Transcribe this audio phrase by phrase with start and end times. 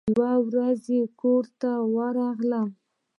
[0.13, 2.67] يوه ورځ چې کور ته ورغلم.